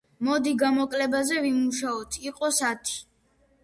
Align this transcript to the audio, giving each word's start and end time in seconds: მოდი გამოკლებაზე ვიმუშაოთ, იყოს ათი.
მოდი 0.27 0.53
გამოკლებაზე 0.61 1.39
ვიმუშაოთ, 1.45 2.21
იყოს 2.33 2.67
ათი. 2.75 3.03